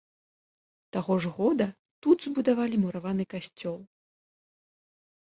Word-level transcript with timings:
Таго 0.95 1.17
ж 1.25 1.33
года 1.35 1.67
тут 2.05 2.17
збудавалі 2.27 2.75
мураваны 2.85 3.23
касцёл. 3.35 3.77